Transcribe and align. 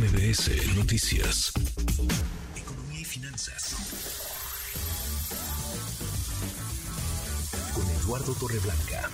MBS 0.00 0.78
Noticias. 0.78 1.52
Economía 2.56 3.00
y 3.02 3.04
finanzas. 3.04 3.76
Con 7.74 7.84
Eduardo 7.84 8.32
Torreblanca. 8.40 9.10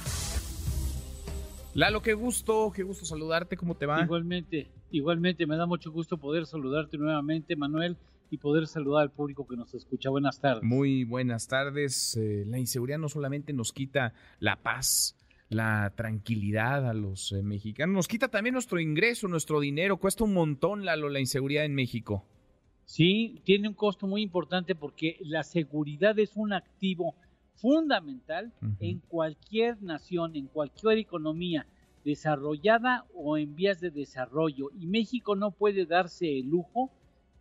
Lalo, 1.74 2.03
qué 2.03 2.14
gusto, 2.14 2.71
qué 2.72 2.85
gusto 2.85 3.04
saludarte, 3.04 3.56
¿cómo 3.56 3.74
te 3.74 3.87
va? 3.87 4.04
Igualmente, 4.04 4.71
igualmente, 4.92 5.44
me 5.44 5.56
da 5.56 5.67
mucho 5.67 5.90
gusto 5.90 6.19
poder 6.19 6.46
saludarte 6.46 6.98
nuevamente, 6.98 7.56
Manuel, 7.56 7.96
y 8.30 8.38
poder 8.38 8.68
saludar 8.68 9.03
al 9.03 9.10
público 9.10 9.44
que 9.48 9.56
nos 9.56 9.74
escucha. 9.74 10.08
Buenas 10.10 10.38
tardes. 10.38 10.62
Muy 10.62 11.03
buenas 11.03 11.48
tardes. 11.48 12.16
Eh, 12.16 12.44
la 12.46 12.60
inseguridad 12.60 12.98
no 12.98 13.08
solamente 13.08 13.53
nos 13.53 13.72
quita 13.72 14.14
la 14.38 14.54
paz, 14.62 15.15
la 15.49 15.92
tranquilidad 15.94 16.88
a 16.88 16.95
los 16.95 17.33
eh, 17.33 17.42
mexicanos, 17.42 17.95
nos 17.95 18.09
quita 18.09 18.29
también 18.29 18.55
nuestro 18.55 18.80
ingreso, 18.80 19.29
nuestro 19.29 19.61
dinero. 19.61 19.98
Cuesta 19.98 20.25
un 20.25 20.34
montón, 20.34 20.84
Lalo, 20.84 21.09
la 21.09 21.20
inseguridad 21.20 21.65
en 21.65 21.75
México. 21.75 22.25
Sí, 22.84 23.41
tiene 23.45 23.69
un 23.69 23.75
costo 23.75 24.06
muy 24.06 24.23
importante 24.23 24.75
porque 24.75 25.17
la 25.20 25.43
seguridad 25.43 26.19
es 26.19 26.37
un 26.37 26.53
activo 26.53 27.15
fundamental 27.56 28.53
en 28.80 29.01
cualquier 29.01 29.83
nación, 29.83 30.37
en 30.37 30.47
cualquier 30.47 30.98
economía 30.98 31.67
desarrollada 32.05 33.05
o 33.15 33.37
en 33.37 33.56
vías 33.56 33.81
de 33.81 33.91
desarrollo. 33.91 34.70
Y 34.78 34.87
México 34.87 35.34
no 35.34 35.51
puede 35.51 35.87
darse 35.87 36.39
el 36.39 36.48
lujo 36.48 36.91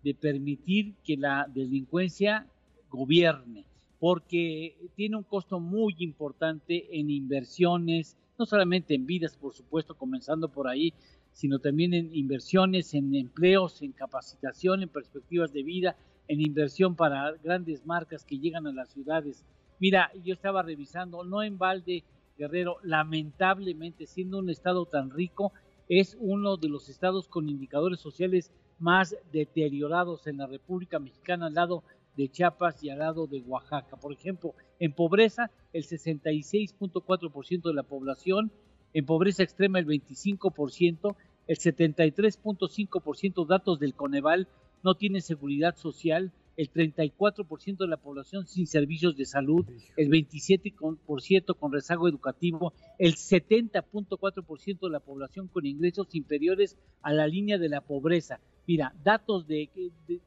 de 0.03 0.15
permitir 0.15 0.95
que 1.03 1.17
la 1.17 1.47
delincuencia 1.53 2.47
gobierne, 2.89 3.65
porque 3.99 4.77
tiene 4.95 5.17
un 5.17 5.23
costo 5.23 5.59
muy 5.59 5.95
importante 5.99 6.99
en 6.99 7.09
inversiones, 7.09 8.17
no 8.37 8.45
solamente 8.45 8.93
en 8.93 9.05
vidas, 9.05 9.37
por 9.37 9.53
supuesto, 9.53 9.95
comenzando 9.95 10.49
por 10.49 10.67
ahí, 10.67 10.93
sino 11.31 11.59
también 11.59 11.93
en 11.93 12.15
inversiones, 12.15 12.93
en 12.93 13.13
empleos, 13.15 13.81
en 13.81 13.91
capacitación, 13.91 14.83
en 14.83 14.89
perspectivas 14.89 15.51
de 15.53 15.63
vida, 15.63 15.95
en 16.27 16.41
inversión 16.41 16.95
para 16.95 17.31
grandes 17.43 17.85
marcas 17.85 18.25
que 18.25 18.39
llegan 18.39 18.67
a 18.67 18.73
las 18.73 18.89
ciudades. 18.89 19.45
Mira, 19.79 20.11
yo 20.23 20.33
estaba 20.33 20.63
revisando, 20.63 21.23
no 21.23 21.43
en 21.43 21.57
balde, 21.57 22.03
Guerrero, 22.37 22.77
lamentablemente, 22.83 24.07
siendo 24.07 24.39
un 24.39 24.49
estado 24.49 24.85
tan 24.85 25.09
rico, 25.11 25.53
es 25.87 26.17
uno 26.19 26.57
de 26.57 26.69
los 26.69 26.89
estados 26.89 27.27
con 27.27 27.49
indicadores 27.49 27.99
sociales 27.99 28.51
más 28.79 29.15
deteriorados 29.31 30.27
en 30.27 30.37
la 30.37 30.47
República 30.47 30.99
Mexicana 30.99 31.47
al 31.47 31.53
lado 31.53 31.83
de 32.17 32.29
Chiapas 32.29 32.83
y 32.83 32.89
al 32.89 32.99
lado 32.99 33.27
de 33.27 33.41
Oaxaca. 33.41 33.97
Por 33.97 34.13
ejemplo, 34.13 34.53
en 34.79 34.93
pobreza, 34.93 35.51
el 35.73 35.83
66.4% 35.83 37.61
de 37.61 37.73
la 37.73 37.83
población, 37.83 38.51
en 38.93 39.05
pobreza 39.05 39.43
extrema 39.43 39.79
el 39.79 39.85
25%, 39.85 41.15
el 41.47 41.57
73.5% 41.57 43.47
datos 43.47 43.79
del 43.79 43.93
Coneval 43.93 44.47
no 44.83 44.95
tiene 44.95 45.21
seguridad 45.21 45.75
social, 45.75 46.31
el 46.57 46.71
34% 46.71 47.77
de 47.77 47.87
la 47.87 47.97
población 47.97 48.47
sin 48.47 48.65
servicios 48.67 49.17
de 49.17 49.25
salud, 49.25 49.65
el 49.97 50.09
27% 50.09 51.57
con 51.57 51.71
rezago 51.71 52.07
educativo, 52.07 52.73
el 52.97 53.15
70.4% 53.15 54.79
de 54.79 54.89
la 54.89 54.99
población 54.99 55.47
con 55.47 55.65
ingresos 55.65 56.13
inferiores 56.15 56.77
a 57.01 57.13
la 57.13 57.27
línea 57.27 57.57
de 57.57 57.69
la 57.69 57.81
pobreza. 57.81 58.39
Mira, 58.67 58.93
datos 59.03 59.47
de, 59.47 59.69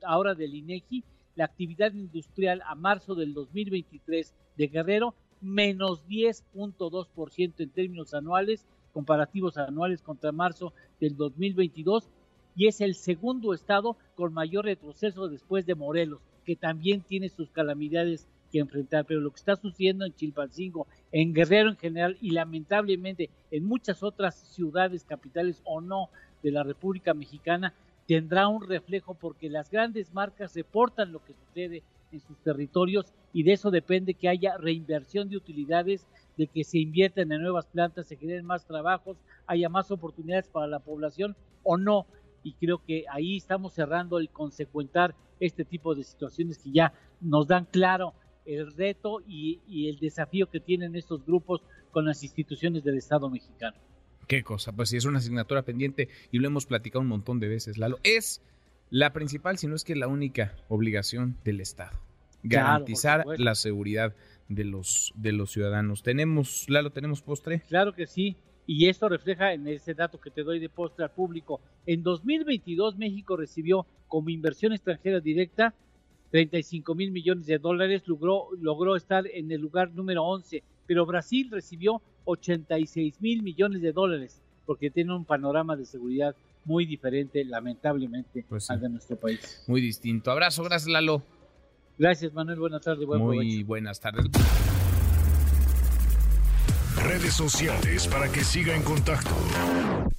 ahora 0.03 0.35
del 0.35 0.55
INEGI, 0.55 1.03
la 1.39 1.45
actividad 1.45 1.93
industrial 1.95 2.63
a 2.67 2.75
marzo 2.75 3.15
del 3.15 3.33
2023 3.33 4.35
de 4.57 4.67
Guerrero 4.67 5.15
menos 5.41 6.05
10.2% 6.09 7.53
en 7.59 7.71
términos 7.71 8.13
anuales, 8.13 8.67
comparativos 8.93 9.57
anuales 9.57 10.03
contra 10.03 10.33
marzo 10.33 10.73
del 11.01 11.17
2022 11.17 12.11
y 12.57 12.67
es 12.67 12.81
el 12.81 12.97
segundo 12.97 13.55
estado 13.55 13.97
con 14.17 14.35
mayor 14.35 14.65
retroceso 14.65 15.29
después 15.29 15.65
de 15.65 15.77
Morelos, 15.77 16.21
que 16.45 16.57
también 16.57 17.03
tiene 17.03 17.29
sus 17.29 17.53
calamidades 17.53 18.27
que 18.51 18.59
enfrentar. 18.59 19.05
Pero 19.05 19.21
lo 19.21 19.31
que 19.31 19.37
está 19.37 19.55
sucediendo 19.55 20.05
en 20.05 20.17
Chilpancingo, 20.17 20.89
en 21.13 21.33
Guerrero 21.35 21.71
en 21.71 21.77
general 21.77 22.19
y 22.21 22.31
lamentablemente 22.31 23.31
en 23.53 23.65
muchas 23.65 24.03
otras 24.03 24.35
ciudades, 24.35 25.05
capitales 25.05 25.63
o 25.65 25.81
no 25.81 26.09
de 26.43 26.51
la 26.51 26.65
República 26.65 27.15
Mexicana, 27.15 27.75
tendrá 28.09 28.49
un 28.49 28.67
reflejo 28.67 29.13
porque 29.13 29.51
las 29.51 29.71
grandes 29.71 30.15
marcas 30.15 30.55
reportan 30.55 31.13
lo 31.13 31.23
que 31.23 31.35
sucede 31.35 31.83
en 32.11 32.21
sus 32.21 32.39
territorios 32.39 33.13
y 33.35 33.43
de 33.43 33.53
eso 33.53 33.71
depende 33.71 34.15
que 34.15 34.31
haya 34.31 34.57
reinversión 34.57 35.29
de 35.29 35.37
utilidades, 35.37 36.07
de 36.39 36.47
que 36.47 36.65
se 36.65 36.79
inviertan 36.79 37.31
en 37.31 37.43
nuevas 37.43 37.67
plantas, 37.67 38.07
se 38.07 38.17
generen 38.17 38.47
más 38.47 38.65
trabajos, 38.65 39.19
haya 39.47 39.69
más 39.69 39.91
oportunidades 39.91 40.49
para 40.49 40.67
la 40.67 40.79
población 40.79 41.37
o 41.63 41.77
no 41.77 42.07
y 42.43 42.55
creo 42.55 42.83
que 42.83 43.05
ahí 43.11 43.37
estamos 43.37 43.75
cerrando 43.75 44.19
el 44.19 44.31
consecuentar 44.31 45.15
este 45.39 45.67
tipo 45.67 45.95
de 45.95 46.03
situaciones 46.03 46.57
que 46.57 46.71
ya 46.71 46.95
nos 47.21 47.47
dan 47.47 47.67
claro 47.67 48.15
el 48.47 48.73
reto 48.73 49.21
y, 49.29 49.61
el 49.87 49.99
desafío 49.99 50.49
que 50.49 50.61
tienen 50.61 50.97
estos 50.97 51.27
grupos 51.27 51.61
con 51.91 52.07
las 52.07 52.23
instituciones 52.23 52.83
del 52.85 52.97
Estado 52.97 53.29
mexicano. 53.29 53.77
Qué 54.29 54.45
cosa, 54.45 54.73
pues 54.73 54.91
sí, 54.91 54.97
es 54.97 55.05
una 55.05 55.19
asignatura 55.19 55.63
pendiente 55.63 56.09
y 56.31 56.39
lo 56.39 56.47
hemos 56.47 56.67
platicado 56.67 57.01
un 57.01 57.09
montón 57.09 57.41
de 57.41 57.49
veces, 57.49 57.79
Lalo. 57.79 57.99
Es 58.05 58.43
la 58.91 59.13
principal, 59.13 59.59
si 59.59 59.67
no 59.67 59.75
es 59.75 59.85
que 59.85 59.97
la 59.97 60.07
única 60.07 60.55
obligación 60.69 61.37
del 61.45 61.61
Estado. 61.61 61.99
Garantizar 62.43 63.25
la 63.39 63.55
seguridad 63.55 64.15
de 64.49 64.65
los, 64.65 65.13
de 65.17 65.33
los 65.33 65.51
ciudadanos. 65.51 66.03
¿Tenemos, 66.03 66.67
Lalo, 66.69 66.91
tenemos 66.91 67.23
postre? 67.23 67.63
Claro 67.69 67.95
que 67.95 68.07
sí 68.07 68.37
y 68.71 68.91
esto 68.91 69.09
refleja 69.09 69.55
en 69.55 69.67
ese 69.67 69.95
dato 69.95 70.21
que 70.21 70.31
te 70.31 70.43
doy 70.43 70.59
de 70.59 70.69
postre 70.69 71.03
al 71.03 71.11
público. 71.11 71.63
En 71.87 72.03
2022 72.03 72.99
México 72.99 73.35
recibió 73.35 73.87
como 74.09 74.29
inversión 74.29 74.75
extranjera 74.75 75.21
directa 75.21 75.75
35 76.33 76.95
mil 76.95 77.11
millones 77.11 77.47
de 77.47 77.59
dólares, 77.59 78.03
logró, 78.05 78.49
logró 78.61 78.95
estar 78.95 79.27
en 79.27 79.51
el 79.51 79.63
lugar 79.63 79.93
número 79.93 80.23
11, 80.23 80.63
pero 80.89 81.07
Brasil 81.07 81.49
recibió 81.53 82.03
86 82.25 83.21
mil 83.21 83.45
millones 83.45 83.81
de 83.81 83.93
dólares 83.93 84.43
porque 84.67 84.91
tiene 84.91 85.15
un 85.15 85.25
panorama 85.25 85.77
de 85.77 85.87
seguridad 85.87 86.35
muy 86.65 86.85
diferente, 86.85 87.45
lamentablemente, 87.45 88.45
pues 88.49 88.69
al 88.71 88.81
de 88.81 88.89
nuestro 88.89 89.17
país. 89.17 89.63
Muy 89.69 89.81
distinto. 89.81 90.33
Abrazo, 90.33 90.65
gracias 90.65 90.91
Lalo. 90.91 91.23
Gracias 91.97 92.33
Manuel, 92.33 92.59
buenas 92.59 92.83
tardes. 92.83 93.07
Buen 93.07 93.23
muy 93.23 93.63
buenas 93.63 94.01
tardes 94.01 94.27
redes 97.09 97.33
sociales 97.33 98.07
para 98.07 98.31
que 98.31 98.45
siga 98.45 98.75
en 98.75 98.83
contacto: 98.83 99.35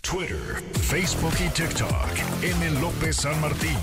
Twitter, 0.02 0.64
Facebook 0.74 1.34
y 1.46 1.50
TikTok. 1.50 2.42
M. 2.42 2.82
López 2.82 3.18
San 3.18 3.40
Martín. 3.42 3.78